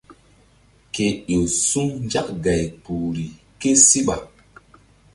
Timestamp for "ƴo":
1.31-1.39